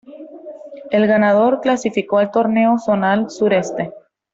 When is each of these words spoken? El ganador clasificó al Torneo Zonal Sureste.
El 0.89 1.05
ganador 1.05 1.61
clasificó 1.61 2.17
al 2.17 2.31
Torneo 2.31 2.79
Zonal 2.79 3.29
Sureste. 3.29 3.93